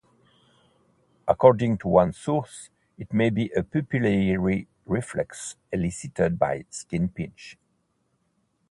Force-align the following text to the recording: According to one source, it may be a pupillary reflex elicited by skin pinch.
According 1.27 1.77
to 1.77 1.87
one 1.87 2.11
source, 2.11 2.71
it 2.97 3.13
may 3.13 3.29
be 3.29 3.51
a 3.55 3.61
pupillary 3.61 4.65
reflex 4.87 5.57
elicited 5.71 6.39
by 6.39 6.65
skin 6.71 7.07
pinch. 7.07 7.55